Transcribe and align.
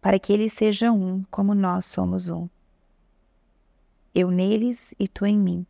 para 0.00 0.18
que 0.18 0.32
eles 0.32 0.52
sejam 0.52 1.00
um, 1.00 1.24
como 1.30 1.54
nós 1.54 1.84
somos 1.84 2.30
um. 2.30 2.48
Eu 4.14 4.30
neles 4.30 4.94
e 4.98 5.06
tu 5.06 5.26
em 5.26 5.38
mim, 5.38 5.66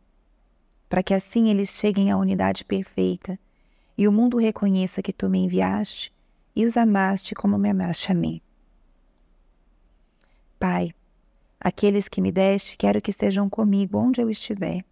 para 0.89 1.03
que 1.03 1.13
assim 1.13 1.49
eles 1.49 1.69
cheguem 1.69 2.09
à 2.09 2.17
unidade 2.17 2.65
perfeita 2.65 3.37
e 3.97 4.07
o 4.07 4.11
mundo 4.11 4.37
reconheça 4.37 5.01
que 5.01 5.13
tu 5.13 5.29
me 5.29 5.39
enviaste 5.39 6.13
e 6.55 6.65
os 6.65 6.75
amaste 6.77 7.35
como 7.35 7.57
me 7.57 7.69
amaste 7.69 8.11
a 8.11 8.15
mim. 8.15 8.41
Pai, 10.57 10.93
aqueles 11.59 12.07
que 12.07 12.21
me 12.21 12.31
deste, 12.31 12.77
quero 12.77 13.01
que 13.01 13.11
estejam 13.11 13.49
comigo 13.49 13.97
onde 13.97 14.21
eu 14.21 14.29
estiver, 14.29 14.83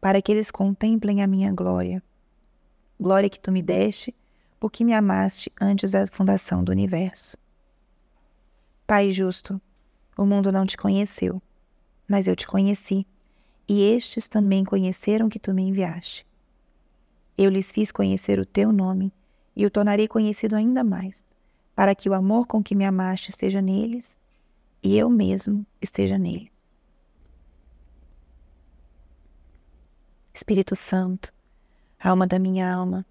para 0.00 0.20
que 0.20 0.32
eles 0.32 0.50
contemplem 0.50 1.22
a 1.22 1.26
minha 1.26 1.52
glória. 1.52 2.02
Glória 3.00 3.28
que 3.30 3.40
tu 3.40 3.50
me 3.50 3.62
deste, 3.62 4.14
porque 4.60 4.84
me 4.84 4.94
amaste 4.94 5.50
antes 5.60 5.90
da 5.90 6.06
fundação 6.06 6.62
do 6.62 6.72
universo. 6.72 7.36
Pai 8.86 9.10
justo, 9.12 9.58
o 10.14 10.26
mundo 10.26 10.52
não 10.52 10.66
te 10.66 10.76
conheceu, 10.76 11.40
mas 12.06 12.26
eu 12.26 12.36
te 12.36 12.46
conheci, 12.46 13.06
e 13.66 13.80
estes 13.82 14.28
também 14.28 14.62
conheceram 14.62 15.30
que 15.30 15.38
tu 15.38 15.54
me 15.54 15.62
enviaste. 15.62 16.26
Eu 17.36 17.50
lhes 17.50 17.72
fiz 17.72 17.90
conhecer 17.90 18.38
o 18.38 18.44
teu 18.44 18.70
nome, 18.70 19.10
e 19.56 19.64
o 19.64 19.70
tornarei 19.70 20.06
conhecido 20.06 20.54
ainda 20.54 20.84
mais, 20.84 21.34
para 21.74 21.94
que 21.94 22.10
o 22.10 22.12
amor 22.12 22.46
com 22.46 22.62
que 22.62 22.74
me 22.74 22.84
amaste 22.84 23.30
esteja 23.30 23.62
neles, 23.62 24.20
e 24.82 24.98
eu 24.98 25.08
mesmo 25.08 25.64
esteja 25.80 26.18
neles. 26.18 26.76
Espírito 30.34 30.76
Santo, 30.76 31.32
alma 31.98 32.26
da 32.26 32.38
minha 32.38 32.70
alma, 32.70 33.06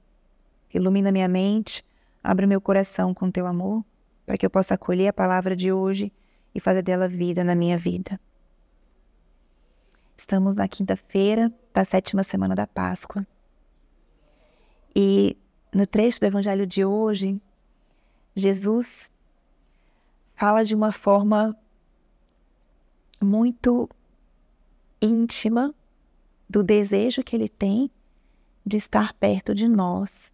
ilumina 0.72 1.12
minha 1.12 1.28
mente, 1.28 1.84
abre 2.24 2.46
meu 2.46 2.62
coração 2.62 3.12
com 3.12 3.32
teu 3.32 3.48
amor 3.48 3.84
para 4.26 4.38
que 4.38 4.46
eu 4.46 4.50
possa 4.50 4.76
acolher 4.76 5.08
a 5.08 5.14
palavra 5.14 5.56
de 5.56 5.72
hoje 5.72 6.12
e 6.54 6.60
fazer 6.60 6.82
dela 6.82 7.08
vida 7.08 7.44
na 7.44 7.56
minha 7.56 7.78
vida. 7.78 8.20
Estamos 10.18 10.56
na 10.56 10.68
quinta-feira 10.68 11.52
da 11.74 11.84
sétima 11.84 12.24
semana 12.24 12.56
da 12.56 12.68
Páscoa. 12.68 13.26
E 14.96 15.36
no 15.74 15.88
trecho 15.88 16.20
do 16.20 16.26
Evangelho 16.26 16.68
de 16.68 16.86
hoje, 16.86 17.42
Jesus 18.36 19.12
fala 20.36 20.64
de 20.64 20.76
uma 20.76 20.92
forma 20.92 21.58
muito 23.20 23.90
íntima 25.02 25.74
do 26.48 26.64
desejo 26.64 27.24
que 27.24 27.36
ele 27.36 27.50
tem 27.50 27.90
de 28.66 28.78
estar 28.78 29.14
perto 29.14 29.54
de 29.54 29.68
nós, 29.68 30.34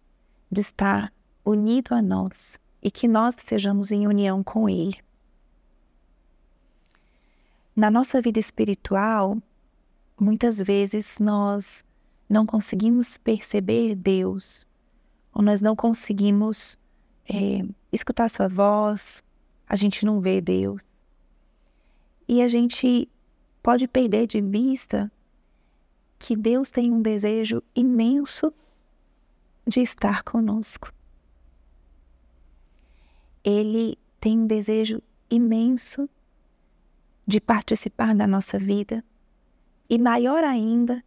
de 0.50 0.60
estar 0.60 1.12
unido 1.44 1.94
a 1.94 2.02
nós 2.02 2.59
e 2.82 2.90
que 2.90 3.06
nós 3.06 3.36
estejamos 3.36 3.90
em 3.90 4.06
união 4.06 4.42
com 4.42 4.68
Ele. 4.68 4.98
Na 7.74 7.90
nossa 7.90 8.20
vida 8.20 8.38
espiritual, 8.38 9.38
muitas 10.18 10.58
vezes 10.58 11.18
nós 11.18 11.84
não 12.28 12.46
conseguimos 12.46 13.18
perceber 13.18 13.94
Deus, 13.94 14.66
ou 15.32 15.42
nós 15.42 15.60
não 15.60 15.76
conseguimos 15.76 16.78
é, 17.28 17.64
escutar 17.92 18.28
Sua 18.28 18.48
voz, 18.48 19.22
a 19.68 19.76
gente 19.76 20.04
não 20.04 20.20
vê 20.20 20.40
Deus. 20.40 21.04
E 22.28 22.42
a 22.42 22.48
gente 22.48 23.08
pode 23.62 23.86
perder 23.88 24.26
de 24.26 24.40
vista 24.40 25.10
que 26.18 26.36
Deus 26.36 26.70
tem 26.70 26.92
um 26.92 27.00
desejo 27.00 27.62
imenso 27.74 28.52
de 29.66 29.80
estar 29.80 30.22
conosco 30.22 30.92
ele 33.44 33.98
tem 34.20 34.38
um 34.38 34.46
desejo 34.46 35.02
imenso 35.30 36.08
de 37.26 37.40
participar 37.40 38.14
da 38.14 38.26
nossa 38.26 38.58
vida 38.58 39.04
e 39.88 39.98
maior 39.98 40.44
ainda 40.44 41.02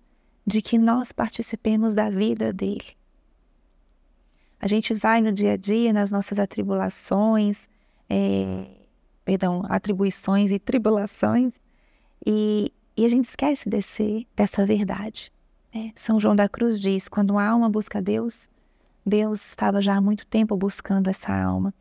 de 0.46 0.62
que 0.62 0.78
nós 0.78 1.12
participemos 1.12 1.94
da 1.94 2.10
vida 2.10 2.52
dele. 2.52 2.98
A 4.60 4.68
gente 4.68 4.94
vai 4.94 5.22
no 5.22 5.32
dia 5.32 5.54
a 5.54 5.58
dia, 5.58 5.92
nas 5.92 6.10
nossas 6.10 6.40
atribulações, 6.40 7.68
é, 8.10 8.66
perdão, 9.26 9.64
atribuições 9.68 10.52
e 10.52 10.60
tribulações, 10.60 11.60
e, 12.26 12.72
e, 12.96 13.06
a 13.06 13.10
gente 13.10 13.28
esquece 13.28 13.68
desse, 13.68 14.26
dessa 14.36 14.66
verdade. 14.66 15.32
Né? 15.74 15.92
São 15.96 16.20
João 16.20 16.36
da 16.36 16.48
Cruz 16.48 16.80
diz: 16.80 17.10
quando 17.10 17.32
uma 17.32 17.46
alma 17.46 17.70
busca 17.70 18.02
Deus, 18.02 18.50
Deus 19.06 19.46
estava 19.46 19.82
já 19.82 19.98
há 19.98 20.02
muito 20.02 20.26
tempo 20.26 20.56
buscando 20.56 21.10
essa 21.10 21.34
alma. 21.34 21.74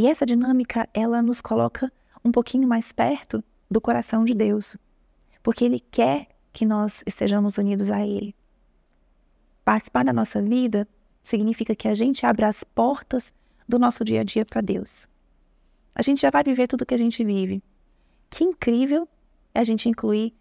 E 0.00 0.06
essa 0.06 0.24
dinâmica, 0.24 0.88
ela 0.94 1.20
nos 1.20 1.42
coloca 1.42 1.92
um 2.24 2.32
pouquinho 2.32 2.66
mais 2.66 2.90
perto 2.90 3.44
do 3.70 3.82
coração 3.82 4.24
de 4.24 4.32
Deus, 4.32 4.74
porque 5.42 5.62
Ele 5.62 5.78
quer 5.78 6.28
que 6.54 6.64
nós 6.64 7.04
estejamos 7.06 7.58
unidos 7.58 7.90
a 7.90 8.00
Ele. 8.00 8.34
Participar 9.62 10.06
da 10.06 10.12
nossa 10.14 10.40
vida 10.40 10.88
significa 11.22 11.76
que 11.76 11.86
a 11.86 11.92
gente 11.92 12.24
abre 12.24 12.46
as 12.46 12.64
portas 12.64 13.34
do 13.68 13.78
nosso 13.78 14.02
dia 14.02 14.22
a 14.22 14.24
dia 14.24 14.42
para 14.42 14.62
Deus. 14.62 15.06
A 15.94 16.00
gente 16.00 16.22
já 16.22 16.30
vai 16.30 16.42
viver 16.44 16.66
tudo 16.66 16.86
que 16.86 16.94
a 16.94 16.98
gente 16.98 17.22
vive. 17.22 17.62
Que 18.30 18.42
incrível 18.42 19.06
é 19.54 19.60
a 19.60 19.64
gente 19.64 19.86
incluir 19.86 20.32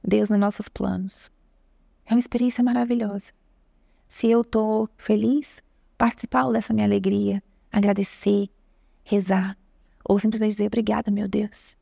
Deus 0.00 0.30
nos 0.30 0.38
nossos 0.38 0.68
planos. 0.68 1.28
É 2.06 2.14
uma 2.14 2.20
experiência 2.20 2.62
maravilhosa. 2.62 3.32
Se 4.06 4.30
eu 4.30 4.42
estou 4.42 4.88
feliz, 4.96 5.60
participar 5.98 6.48
dessa 6.52 6.72
minha 6.72 6.86
alegria, 6.86 7.42
agradecer, 7.72 8.48
rezar, 9.08 9.56
ou 10.04 10.18
simplesmente 10.18 10.52
dizer 10.52 10.66
obrigada, 10.66 11.10
meu 11.10 11.26
Deus. 11.26 11.76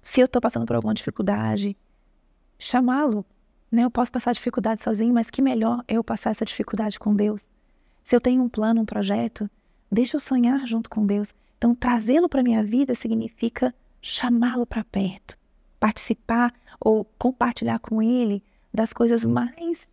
Se 0.00 0.20
eu 0.20 0.26
estou 0.26 0.40
passando 0.40 0.64
por 0.64 0.76
alguma 0.76 0.94
dificuldade, 0.94 1.76
chamá-lo. 2.58 3.26
Né? 3.70 3.84
Eu 3.84 3.90
posso 3.90 4.12
passar 4.12 4.32
dificuldade 4.32 4.82
sozinho, 4.82 5.12
mas 5.12 5.30
que 5.30 5.42
melhor 5.42 5.84
eu 5.88 6.02
passar 6.02 6.30
essa 6.30 6.44
dificuldade 6.44 6.98
com 6.98 7.14
Deus. 7.14 7.52
Se 8.04 8.14
eu 8.14 8.20
tenho 8.20 8.42
um 8.42 8.48
plano, 8.48 8.80
um 8.80 8.86
projeto, 8.86 9.50
deixa 9.90 10.16
eu 10.16 10.20
sonhar 10.20 10.64
junto 10.66 10.88
com 10.88 11.04
Deus. 11.04 11.34
Então, 11.58 11.74
trazê-lo 11.74 12.28
para 12.28 12.40
a 12.40 12.44
minha 12.44 12.62
vida 12.62 12.94
significa 12.94 13.74
chamá-lo 14.00 14.64
para 14.64 14.84
perto, 14.84 15.36
participar 15.80 16.54
ou 16.78 17.04
compartilhar 17.18 17.80
com 17.80 18.00
ele 18.00 18.42
das 18.72 18.92
coisas 18.92 19.24
mais 19.24 19.88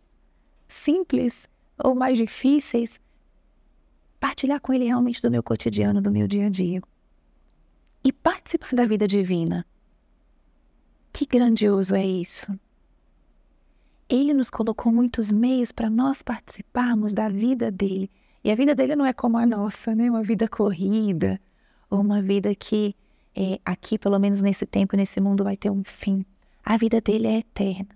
simples 0.68 1.48
ou 1.76 1.94
mais 1.94 2.16
difíceis, 2.16 3.00
partilhar 4.26 4.60
com 4.60 4.72
Ele 4.72 4.86
realmente 4.86 5.22
do 5.22 5.30
meu 5.30 5.40
cotidiano, 5.40 6.02
do 6.02 6.10
meu 6.10 6.26
dia 6.26 6.46
a 6.46 6.50
dia. 6.50 6.82
E 8.02 8.12
participar 8.12 8.74
da 8.74 8.84
vida 8.84 9.06
divina. 9.06 9.64
Que 11.12 11.24
grandioso 11.24 11.94
é 11.94 12.04
isso! 12.04 12.58
Ele 14.08 14.34
nos 14.34 14.50
colocou 14.50 14.92
muitos 14.92 15.30
meios 15.30 15.70
para 15.70 15.88
nós 15.88 16.22
participarmos 16.22 17.12
da 17.12 17.28
vida 17.28 17.70
dele. 17.70 18.10
E 18.42 18.50
a 18.50 18.54
vida 18.56 18.74
dele 18.74 18.96
não 18.96 19.06
é 19.06 19.12
como 19.12 19.38
a 19.38 19.46
nossa, 19.46 19.94
né? 19.94 20.10
Uma 20.10 20.24
vida 20.24 20.48
corrida, 20.48 21.40
ou 21.88 22.00
uma 22.00 22.20
vida 22.20 22.52
que 22.54 22.96
é, 23.34 23.60
aqui, 23.64 23.96
pelo 23.96 24.18
menos 24.18 24.42
nesse 24.42 24.66
tempo, 24.66 24.96
nesse 24.96 25.20
mundo, 25.20 25.44
vai 25.44 25.56
ter 25.56 25.70
um 25.70 25.84
fim. 25.84 26.24
A 26.64 26.76
vida 26.76 27.00
dele 27.00 27.28
é 27.28 27.38
eterna. 27.38 27.90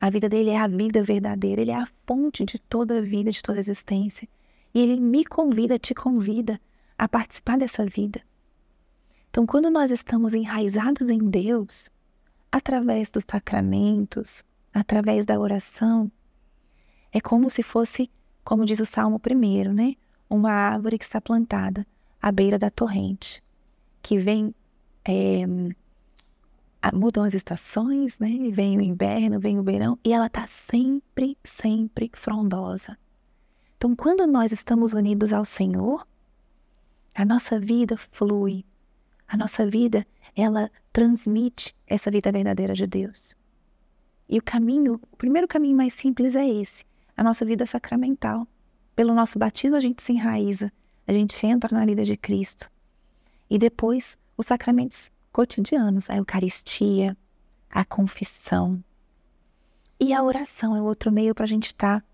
A 0.00 0.08
vida 0.08 0.30
dele 0.30 0.50
é 0.50 0.58
a 0.58 0.66
vida 0.66 1.02
verdadeira. 1.02 1.60
Ele 1.60 1.70
é 1.70 1.76
a 1.76 1.88
fonte 2.06 2.44
de 2.44 2.58
toda 2.58 2.98
a 2.98 3.02
vida, 3.02 3.30
de 3.30 3.42
toda 3.42 3.58
a 3.58 3.60
existência. 3.60 4.26
E 4.74 4.80
ele 4.80 4.98
me 4.98 5.24
convida, 5.24 5.78
te 5.78 5.94
convida 5.94 6.60
a 6.98 7.08
participar 7.08 7.56
dessa 7.56 7.86
vida. 7.86 8.20
Então, 9.30 9.46
quando 9.46 9.70
nós 9.70 9.90
estamos 9.90 10.34
enraizados 10.34 11.08
em 11.08 11.18
Deus, 11.18 11.90
através 12.50 13.10
dos 13.10 13.24
sacramentos, 13.28 14.44
através 14.72 15.24
da 15.24 15.38
oração, 15.38 16.10
é 17.12 17.20
como 17.20 17.48
se 17.48 17.62
fosse, 17.62 18.10
como 18.44 18.64
diz 18.66 18.80
o 18.80 18.86
Salmo 18.86 19.18
primeiro, 19.18 19.72
né? 19.72 19.94
Uma 20.28 20.50
árvore 20.50 20.98
que 20.98 21.04
está 21.04 21.20
plantada 21.20 21.86
à 22.20 22.32
beira 22.32 22.58
da 22.58 22.70
torrente, 22.70 23.42
que 24.02 24.18
vem. 24.18 24.54
É, 25.04 25.44
mudam 26.92 27.24
as 27.24 27.34
estações, 27.34 28.18
né? 28.18 28.50
Vem 28.50 28.76
o 28.76 28.80
inverno, 28.80 29.40
vem 29.40 29.58
o 29.58 29.62
verão, 29.62 29.98
e 30.04 30.12
ela 30.12 30.26
está 30.26 30.46
sempre, 30.46 31.36
sempre 31.44 32.10
frondosa. 32.14 32.98
Então, 33.84 33.94
quando 33.94 34.26
nós 34.26 34.50
estamos 34.50 34.94
unidos 34.94 35.30
ao 35.30 35.44
Senhor, 35.44 36.08
a 37.14 37.22
nossa 37.22 37.60
vida 37.60 37.98
flui, 37.98 38.64
A 39.28 39.36
nossa 39.36 39.68
vida, 39.68 40.06
ela 40.34 40.70
transmite 40.90 41.76
essa 41.86 42.10
vida 42.10 42.32
verdadeira 42.32 42.72
de 42.72 42.86
Deus. 42.86 43.36
E 44.26 44.38
o 44.38 44.42
caminho, 44.42 44.98
o 45.12 45.16
primeiro 45.18 45.46
caminho 45.46 45.76
mais 45.76 45.92
simples 45.92 46.34
é 46.34 46.48
esse, 46.48 46.82
a 47.14 47.22
nossa 47.22 47.44
vida 47.44 47.66
sacramental. 47.66 48.48
Pelo 48.96 49.12
nosso 49.12 49.38
batismo 49.38 49.76
a 49.76 49.80
gente 49.80 50.02
se 50.02 50.14
enraiza, 50.14 50.72
a 51.06 51.12
gente 51.12 51.46
entra 51.46 51.78
na 51.78 51.84
vida 51.84 52.04
de 52.04 52.16
Cristo. 52.16 52.70
E 53.50 53.58
depois 53.58 54.16
os 54.34 54.46
sacramentos 54.46 55.12
cotidianos, 55.30 56.08
a 56.08 56.16
Eucaristia, 56.16 57.14
a 57.68 57.84
confissão. 57.84 58.82
E 60.00 60.14
a 60.14 60.22
oração 60.22 60.74
é 60.74 60.80
outro 60.80 61.12
meio 61.12 61.34
para 61.34 61.44
a 61.44 61.48
gente 61.48 61.66
estar 61.66 62.00
tá 62.00 62.06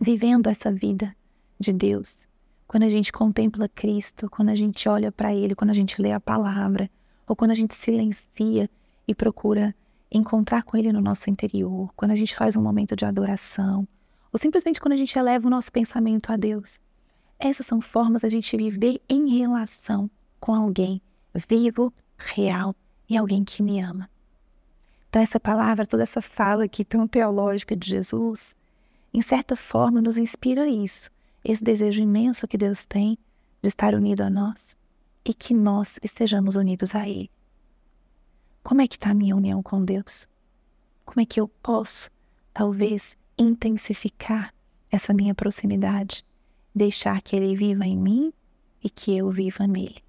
vivendo 0.00 0.48
essa 0.48 0.72
vida 0.72 1.14
de 1.58 1.72
Deus. 1.72 2.26
Quando 2.66 2.84
a 2.84 2.88
gente 2.88 3.12
contempla 3.12 3.68
Cristo, 3.68 4.30
quando 4.30 4.48
a 4.48 4.54
gente 4.54 4.88
olha 4.88 5.12
para 5.12 5.34
Ele, 5.34 5.54
quando 5.54 5.70
a 5.70 5.74
gente 5.74 6.00
lê 6.00 6.12
a 6.12 6.20
palavra, 6.20 6.90
ou 7.28 7.36
quando 7.36 7.50
a 7.50 7.54
gente 7.54 7.74
silencia 7.74 8.70
e 9.06 9.14
procura 9.14 9.74
encontrar 10.10 10.62
com 10.62 10.76
Ele 10.76 10.92
no 10.92 11.00
nosso 11.00 11.28
interior, 11.28 11.92
quando 11.94 12.12
a 12.12 12.14
gente 12.14 12.34
faz 12.34 12.56
um 12.56 12.62
momento 12.62 12.96
de 12.96 13.04
adoração, 13.04 13.86
ou 14.32 14.38
simplesmente 14.38 14.80
quando 14.80 14.94
a 14.94 14.96
gente 14.96 15.18
eleva 15.18 15.46
o 15.46 15.50
nosso 15.50 15.70
pensamento 15.70 16.32
a 16.32 16.36
Deus. 16.36 16.80
Essas 17.38 17.66
são 17.66 17.80
formas 17.80 18.22
da 18.22 18.28
gente 18.28 18.56
viver 18.56 19.00
em 19.08 19.38
relação 19.38 20.10
com 20.38 20.54
alguém 20.54 21.02
vivo, 21.34 21.92
real 22.16 22.74
e 23.08 23.16
alguém 23.16 23.44
que 23.44 23.62
me 23.62 23.80
ama. 23.80 24.08
Então, 25.08 25.20
essa 25.20 25.40
palavra, 25.40 25.84
toda 25.84 26.04
essa 26.04 26.22
fala 26.22 26.64
aqui 26.64 26.84
tão 26.84 27.06
teológica 27.06 27.74
de 27.74 27.88
Jesus, 27.88 28.56
em 29.12 29.22
certa 29.22 29.56
forma 29.56 30.00
nos 30.00 30.18
inspira 30.18 30.68
isso, 30.68 31.10
esse 31.44 31.62
desejo 31.62 32.00
imenso 32.00 32.46
que 32.46 32.58
Deus 32.58 32.86
tem 32.86 33.18
de 33.62 33.68
estar 33.68 33.94
unido 33.94 34.22
a 34.22 34.30
nós 34.30 34.76
e 35.24 35.34
que 35.34 35.52
nós 35.52 35.98
estejamos 36.02 36.56
unidos 36.56 36.94
a 36.94 37.08
Ele. 37.08 37.30
Como 38.62 38.80
é 38.80 38.86
que 38.86 38.96
está 38.96 39.10
a 39.10 39.14
minha 39.14 39.36
união 39.36 39.62
com 39.62 39.84
Deus? 39.84 40.28
Como 41.04 41.20
é 41.20 41.26
que 41.26 41.40
eu 41.40 41.48
posso, 41.48 42.10
talvez, 42.52 43.16
intensificar 43.38 44.54
essa 44.90 45.14
minha 45.14 45.34
proximidade, 45.34 46.24
deixar 46.74 47.20
que 47.22 47.34
Ele 47.34 47.56
viva 47.56 47.86
em 47.86 47.96
mim 47.96 48.32
e 48.82 48.88
que 48.88 49.16
eu 49.16 49.30
viva 49.30 49.66
nele? 49.66 50.02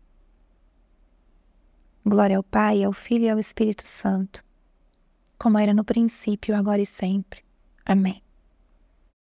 Glória 2.06 2.38
ao 2.38 2.44
Pai, 2.44 2.83
ao 2.83 2.94
Filho 2.94 3.25
e 3.25 3.30
ao 3.30 3.39
Espírito 3.39 3.88
Santo 3.88 4.44
como 5.42 5.57
era 5.57 5.74
no 5.74 5.83
princípio, 5.83 6.56
agora 6.56 6.83
e 6.83 6.86
sempre. 6.86 7.44
Amém. 7.83 8.21